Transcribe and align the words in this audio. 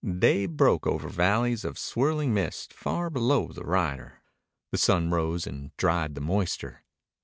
Day 0.17 0.47
broke 0.47 0.87
over 0.87 1.07
valleys 1.09 1.63
of 1.63 1.77
swirling 1.77 2.33
mist 2.33 2.73
far 2.73 3.11
below 3.11 3.49
the 3.49 3.63
rider. 3.63 4.23
The 4.71 4.79
sun 4.79 5.11
rose 5.11 5.45
and 5.45 5.77
dried 5.77 6.15
the 6.15 6.21
moisture. 6.21 6.81